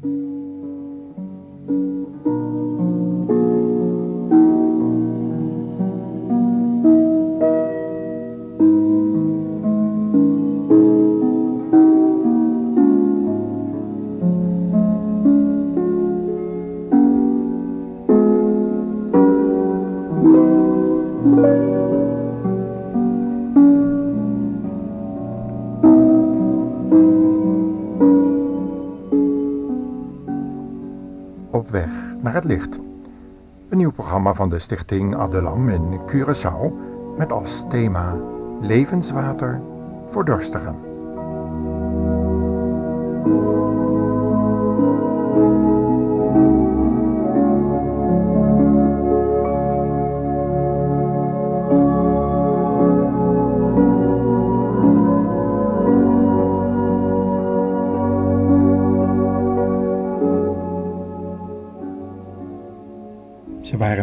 [0.00, 0.27] Op
[32.48, 36.72] Een nieuw programma van de stichting Adelam in Curaçao
[37.16, 38.16] met als thema
[38.60, 39.60] Levenswater
[40.10, 40.87] voor dorstigen.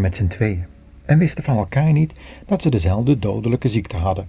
[0.00, 0.64] Met z'n tweeën
[1.04, 2.12] en wisten van elkaar niet
[2.46, 4.28] dat ze dezelfde dodelijke ziekte hadden.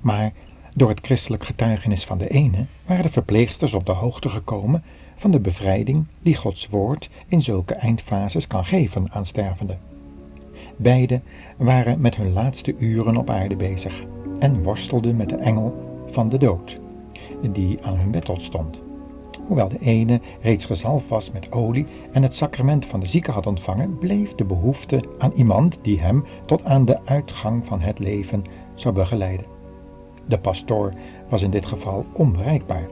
[0.00, 0.32] Maar
[0.74, 4.82] door het christelijk getuigenis van de ene waren de verpleegsters op de hoogte gekomen
[5.16, 9.78] van de bevrijding die Gods woord in zulke eindfases kan geven aan stervenden.
[10.76, 11.22] Beiden
[11.56, 14.02] waren met hun laatste uren op aarde bezig
[14.38, 15.74] en worstelden met de engel
[16.10, 16.78] van de dood,
[17.52, 18.84] die aan hun bed tot stond.
[19.46, 23.46] Hoewel de ene reeds gezalfd was met olie en het sacrament van de zieke had
[23.46, 28.44] ontvangen, bleef de behoefte aan iemand die hem tot aan de uitgang van het leven
[28.74, 29.46] zou begeleiden.
[30.26, 30.92] De pastoor
[31.28, 32.88] was in dit geval onbereikbaar.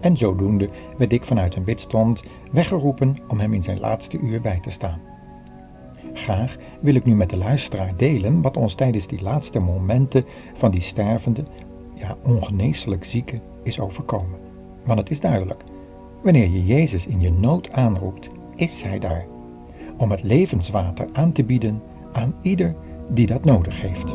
[0.00, 2.22] En zodoende werd ik vanuit een bidstond
[2.52, 5.00] weggeroepen om hem in zijn laatste uur bij te staan.
[6.12, 10.70] Graag wil ik nu met de luisteraar delen wat ons tijdens die laatste momenten van
[10.70, 11.44] die stervende,
[11.94, 14.38] ja ongeneeslijk zieke is overkomen.
[14.84, 15.64] Want het is duidelijk,
[16.22, 19.26] wanneer je Jezus in je nood aanroept, is Hij daar,
[19.96, 22.74] om het levenswater aan te bieden aan ieder
[23.08, 24.14] die dat nodig heeft.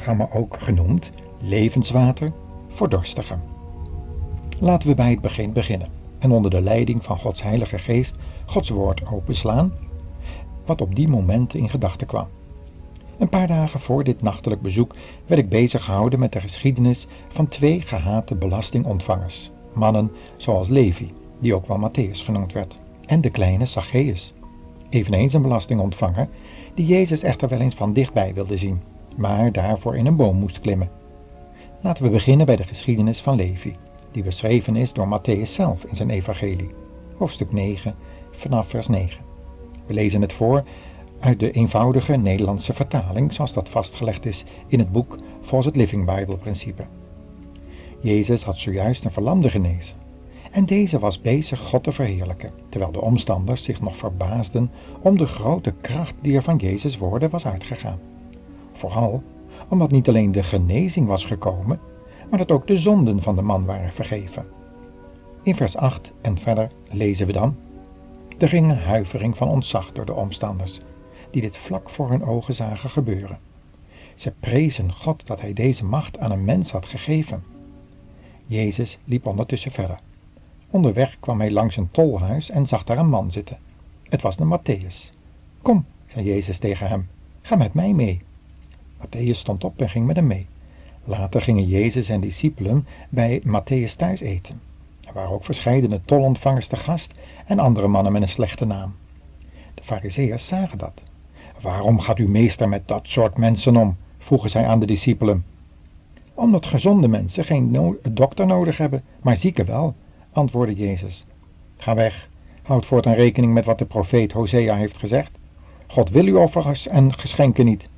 [0.00, 2.32] Programma ook genoemd Levenswater
[2.68, 3.42] voor dorstigen.
[4.58, 5.88] Laten we bij het begin beginnen
[6.18, 8.16] en onder de leiding van Gods Heilige Geest
[8.46, 9.72] Gods woord openslaan,
[10.66, 12.26] wat op die momenten in gedachten kwam.
[13.18, 14.94] Een paar dagen voor dit nachtelijk bezoek
[15.26, 21.54] werd ik bezig gehouden met de geschiedenis van twee gehate belastingontvangers, mannen zoals Levi, die
[21.54, 24.34] ook wel Matthäus genoemd werd, en de kleine Zacchaeus,
[24.88, 26.28] eveneens een belastingontvanger
[26.74, 28.80] die Jezus echter wel eens van dichtbij wilde zien,
[29.20, 30.90] maar daarvoor in een boom moest klimmen.
[31.80, 33.76] Laten we beginnen bij de geschiedenis van Levi,
[34.10, 36.70] die beschreven is door Matthäus zelf in zijn evangelie,
[37.16, 37.94] hoofdstuk 9,
[38.30, 39.20] vanaf vers 9.
[39.86, 40.64] We lezen het voor
[41.20, 46.16] uit de eenvoudige Nederlandse vertaling, zoals dat vastgelegd is in het boek volgens het Living
[46.16, 46.84] Bible principe.
[48.00, 49.96] Jezus had zojuist een verlamde genezen.
[50.50, 54.70] En deze was bezig God te verheerlijken, terwijl de omstanders zich nog verbaasden
[55.00, 58.09] om de grote kracht die er van Jezus woorden was uitgegaan.
[58.80, 59.22] Vooral
[59.68, 61.80] omdat niet alleen de genezing was gekomen,
[62.30, 64.46] maar dat ook de zonden van de man waren vergeven.
[65.42, 67.56] In vers 8 en verder lezen we dan:
[68.38, 70.80] Er ging een huivering van ontzag door de omstanders,
[71.30, 73.38] die dit vlak voor hun ogen zagen gebeuren.
[74.14, 77.42] Ze prezen God dat hij deze macht aan een mens had gegeven.
[78.46, 79.98] Jezus liep ondertussen verder.
[80.70, 83.58] Onderweg kwam hij langs een tolhuis en zag daar een man zitten.
[84.02, 85.12] Het was de Matthäus.
[85.62, 87.08] Kom, zei Jezus tegen hem,
[87.42, 88.22] ga met mij mee.
[89.00, 90.46] Matthäus stond op en ging met hem mee.
[91.04, 94.60] Later gingen Jezus en discipelen bij Matthäus thuis eten.
[95.00, 97.12] Er waren ook verscheidene tolontvangers te gast
[97.46, 98.94] en andere mannen met een slechte naam.
[99.74, 101.02] De fariseërs zagen dat.
[101.60, 103.96] Waarom gaat uw meester met dat soort mensen om?
[104.18, 105.44] vroegen zij aan de discipelen.
[106.34, 109.94] Omdat gezonde mensen geen dokter nodig hebben, maar zieken wel,
[110.32, 111.26] antwoordde Jezus.
[111.76, 112.28] Ga weg,
[112.62, 115.30] houd voortaan rekening met wat de profeet Hosea heeft gezegd.
[115.86, 117.88] God wil uw offers en geschenken niet.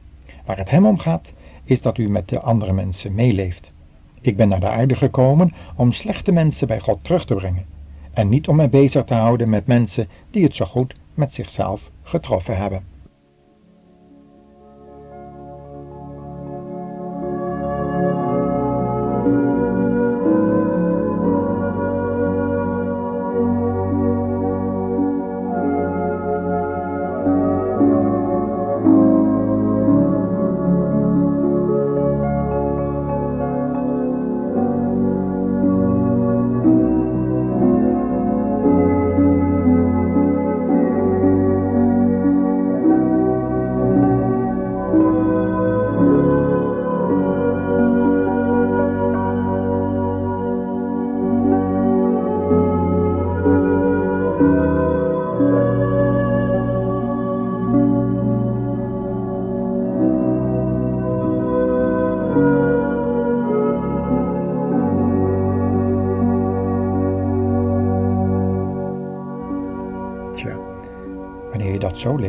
[0.44, 1.32] Waar het hem om gaat,
[1.64, 3.72] is dat u met de andere mensen meeleeft.
[4.20, 7.66] Ik ben naar de aarde gekomen om slechte mensen bij God terug te brengen,
[8.12, 11.90] en niet om mij bezig te houden met mensen die het zo goed met zichzelf
[12.02, 12.91] getroffen hebben.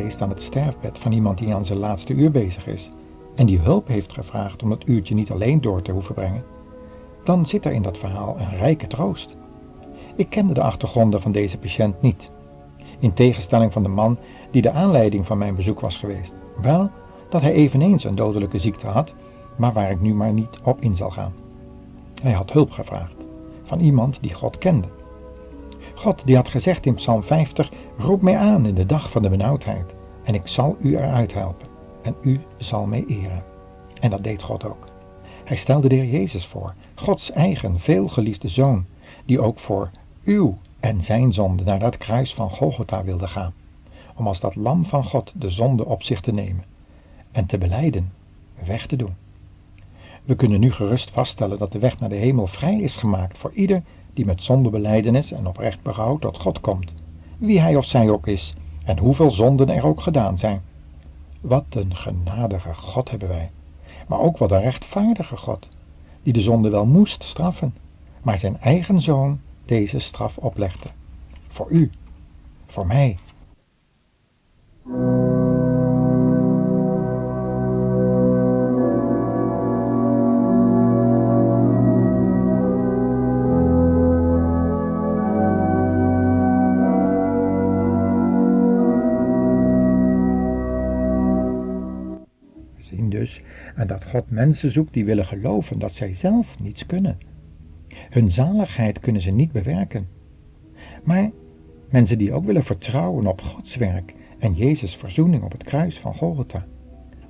[0.04, 2.90] Leest aan het sterfbed van iemand die aan zijn laatste uur bezig is
[3.34, 6.44] en die hulp heeft gevraagd om dat uurtje niet alleen door te hoeven brengen,
[7.22, 9.36] dan zit er in dat verhaal een rijke troost.
[10.16, 12.30] Ik kende de achtergronden van deze patiënt niet,
[12.98, 14.18] in tegenstelling van de man
[14.50, 16.34] die de aanleiding van mijn bezoek was geweest.
[16.62, 16.90] Wel
[17.28, 19.12] dat hij eveneens een dodelijke ziekte had,
[19.56, 21.32] maar waar ik nu maar niet op in zal gaan.
[22.22, 23.16] Hij had hulp gevraagd
[23.62, 24.88] van iemand die God kende.
[25.94, 29.30] God die had gezegd in Psalm 50, roep mij aan in de dag van de
[29.30, 29.93] benauwdheid
[30.24, 31.66] en ik zal u eruit helpen
[32.02, 33.42] en u zal mij eren.
[34.00, 34.88] En dat deed God ook.
[35.44, 38.84] Hij stelde de Heer Jezus voor, Gods eigen veelgeliefde zoon,
[39.24, 39.90] die ook voor
[40.24, 43.52] uw en zijn zonde naar dat kruis van Golgotha wilde gaan,
[44.14, 46.64] om als dat lam van God de zonde op zich te nemen
[47.32, 48.12] en te beleiden,
[48.64, 49.14] weg te doen.
[50.24, 53.52] We kunnen nu gerust vaststellen dat de weg naar de hemel vrij is gemaakt voor
[53.52, 53.82] ieder
[54.12, 56.92] die met zondebeleidenis en oprecht berouw tot God komt,
[57.38, 58.54] wie hij of zij ook is
[58.84, 60.62] en hoeveel zonden er ook gedaan zijn.
[61.40, 63.50] Wat een genadige God hebben wij,
[64.06, 65.68] maar ook wat een rechtvaardige God,
[66.22, 67.74] die de zonde wel moest straffen,
[68.22, 70.88] maar zijn eigen zoon deze straf oplegde.
[71.48, 71.90] Voor u,
[72.66, 73.18] voor mij.
[93.76, 97.18] En dat God mensen zoekt die willen geloven dat zij zelf niets kunnen.
[98.10, 100.08] Hun zaligheid kunnen ze niet bewerken.
[101.04, 101.30] Maar
[101.90, 106.14] mensen die ook willen vertrouwen op Gods werk en Jezus' verzoening op het kruis van
[106.14, 106.66] Golgotha.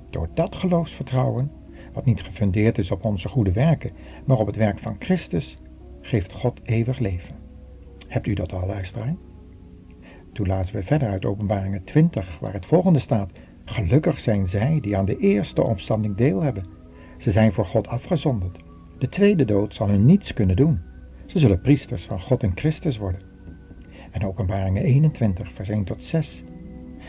[0.09, 1.51] Door dat geloofsvertrouwen,
[1.93, 3.91] wat niet gefundeerd is op onze goede werken,
[4.25, 5.57] maar op het werk van Christus,
[6.01, 7.35] geeft God eeuwig leven.
[8.07, 9.15] Hebt u dat al, luisteraar?
[10.33, 13.31] Toen lazen we verder uit Openbaringen 20, waar het volgende staat.
[13.65, 16.65] Gelukkig zijn zij die aan de eerste opstanding deel hebben.
[17.17, 18.59] Ze zijn voor God afgezonderd.
[18.97, 20.79] De tweede dood zal hun niets kunnen doen.
[21.25, 23.21] Ze zullen priesters van God en Christus worden.
[24.11, 26.43] En openbaringen 21, vers 1 tot 6,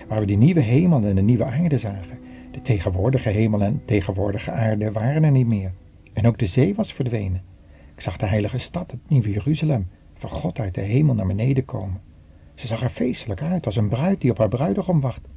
[0.08, 2.19] waar we die nieuwe hemel en de nieuwe aarde zagen.
[2.50, 5.73] De tegenwoordige hemel en tegenwoordige aarde waren er niet meer.
[6.12, 7.43] En ook de zee was verdwenen.
[7.94, 11.64] Ik zag de heilige stad, het nieuwe Jeruzalem, van God uit de hemel naar beneden
[11.64, 12.00] komen.
[12.55, 15.29] Ze zag er feestelijk uit, als een bruid die op haar bruidegom wacht.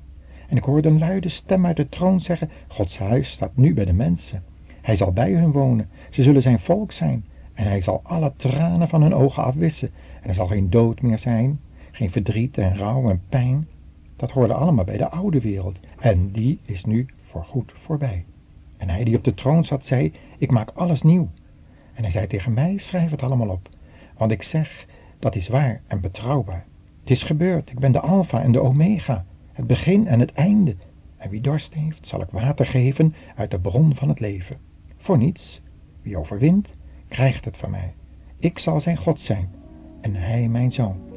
[0.50, 3.86] En ik hoorde een luide stem uit de troon zeggen, Gods huis staat nu bij
[3.86, 4.44] de mensen.
[4.82, 8.88] Hij zal bij hun wonen, ze zullen zijn volk zijn, en hij zal alle tranen
[8.88, 9.90] van hun ogen afwissen.
[10.22, 11.60] En er zal geen dood meer zijn,
[11.92, 13.68] geen verdriet en rouw en pijn.
[14.16, 18.26] Dat hoorde allemaal bij de oude wereld, en die is nu voorgoed voorbij.
[18.78, 21.30] En hij die op de troon zat, zei, ik maak alles nieuw.
[21.94, 23.70] En hij zei tegen mij, schrijf het allemaal op,
[24.18, 24.86] want ik zeg,
[25.20, 26.66] dat is waar en betrouwbaar.
[27.00, 29.26] Het is gebeurd, ik ben de alfa en de omega,
[29.60, 30.76] het begin en het einde.
[31.18, 34.58] En wie dorst heeft, zal ik water geven uit de bron van het leven.
[34.98, 35.62] Voor niets,
[36.02, 36.76] wie overwint,
[37.08, 37.94] krijgt het van mij.
[38.38, 39.50] Ik zal zijn God zijn
[40.02, 41.09] en hij mijn zoon.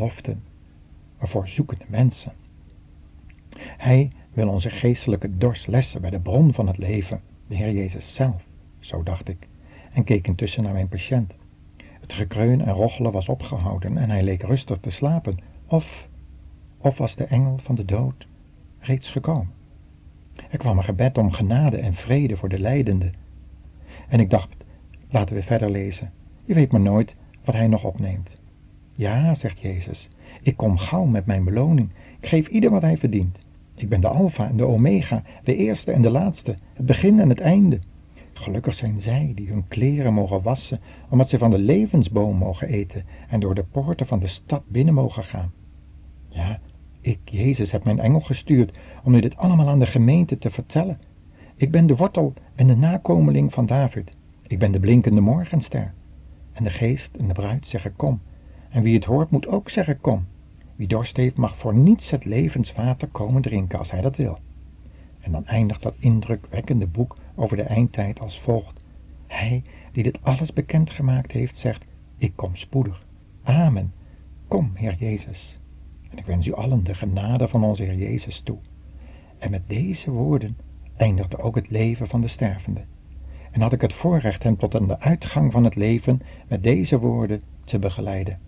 [0.00, 0.42] Beloften
[1.18, 2.32] voor zoekende mensen.
[3.76, 8.14] Hij wil onze geestelijke dorst lessen bij de bron van het leven, de Heer Jezus
[8.14, 8.42] zelf,
[8.78, 9.48] zo dacht ik,
[9.92, 11.32] en keek intussen naar mijn patiënt.
[11.76, 16.08] Het gekreun en rochelen was opgehouden en hij leek rustig te slapen, of,
[16.78, 18.26] of was de engel van de dood
[18.78, 19.52] reeds gekomen.
[20.50, 23.10] Er kwam een gebed om genade en vrede voor de lijdende.
[24.08, 24.56] En ik dacht,
[25.10, 26.12] laten we verder lezen.
[26.44, 27.14] Je weet maar nooit
[27.44, 28.39] wat hij nog opneemt.
[28.92, 30.08] Ja, zegt Jezus,
[30.42, 31.88] ik kom gauw met mijn beloning.
[32.20, 33.38] Ik geef ieder wat hij verdient.
[33.74, 37.28] Ik ben de Alpha en de Omega, de eerste en de laatste, het begin en
[37.28, 37.78] het einde.
[38.32, 43.04] Gelukkig zijn zij die hun kleren mogen wassen, omdat zij van de levensboom mogen eten
[43.28, 45.52] en door de poorten van de stad binnen mogen gaan.
[46.28, 46.60] Ja,
[47.00, 50.98] ik, Jezus, heb mijn engel gestuurd om u dit allemaal aan de gemeente te vertellen.
[51.56, 54.12] Ik ben de wortel en de nakomeling van David.
[54.46, 55.92] Ik ben de blinkende morgenster.
[56.52, 58.20] En de geest en de bruid zeggen kom.
[58.70, 60.26] En wie het hoort moet ook zeggen kom.
[60.76, 64.38] Wie dorst heeft mag voor niets het levenswater komen drinken als hij dat wil.
[65.20, 68.84] En dan eindigt dat indrukwekkende boek over de eindtijd als volgt.
[69.26, 69.62] Hij
[69.92, 71.84] die dit alles bekendgemaakt heeft zegt,
[72.16, 73.06] ik kom spoedig.
[73.42, 73.92] Amen.
[74.48, 75.58] Kom, Heer Jezus.
[76.10, 78.58] En ik wens u allen de genade van onze Heer Jezus toe.
[79.38, 80.56] En met deze woorden
[80.96, 82.84] eindigde ook het leven van de stervende.
[83.50, 86.98] En had ik het voorrecht hem tot aan de uitgang van het leven met deze
[86.98, 88.38] woorden te begeleiden.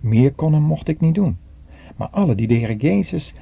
[0.00, 1.36] Meer kon hem mocht ik niet doen.
[1.96, 3.34] Maar alle die de Heer Jezus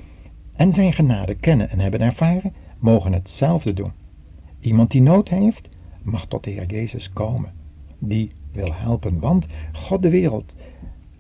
[0.53, 3.93] en zijn genade kennen en hebben ervaren, mogen hetzelfde doen.
[4.61, 5.69] Iemand die nood heeft,
[6.03, 7.53] mag tot de Heer Jezus komen.
[7.99, 10.55] Die wil helpen, want God de wereld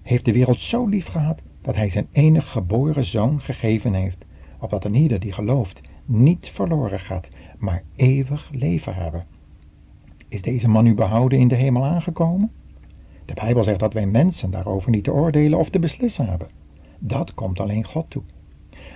[0.02, 4.24] heeft de wereld zo lief gehad dat hij zijn enig geboren zoon gegeven heeft,
[4.58, 7.28] opdat een ieder die gelooft niet verloren gaat,
[7.58, 9.24] maar eeuwig leven hebben.
[10.28, 12.50] Is deze man nu behouden in de hemel aangekomen?
[13.26, 16.48] De Bijbel zegt dat wij mensen daarover niet te oordelen of te beslissen hebben.
[16.98, 18.22] Dat komt alleen God toe.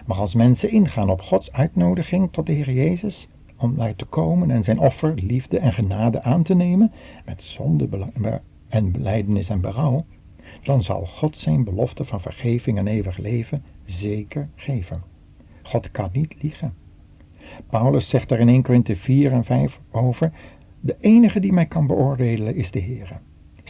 [0.07, 4.51] Maar als mensen ingaan op Gods uitnodiging tot de Heer Jezus, om daar te komen
[4.51, 6.93] en zijn offer, liefde en genade aan te nemen,
[7.25, 7.89] met zonde
[8.69, 10.05] en belijdenis en berouw,
[10.63, 15.03] dan zal God zijn belofte van vergeving en eeuwig leven zeker geven.
[15.63, 16.75] God kan niet liegen.
[17.69, 20.33] Paulus zegt daar in 1 Korinthe 4 en 5 over,
[20.81, 23.21] de enige die mij kan beoordelen is de Heer.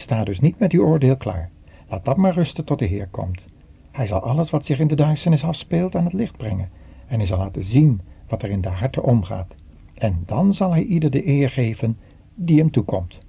[0.01, 1.49] Sta dus niet met uw oordeel klaar.
[1.89, 3.47] Laat dat maar rusten tot de Heer komt.
[3.91, 6.69] Hij zal alles wat zich in de duisternis afspeelt aan het licht brengen.
[7.07, 9.55] En hij zal laten zien wat er in de harten omgaat.
[9.93, 11.97] En dan zal hij ieder de eer geven
[12.35, 13.19] die hem toekomt.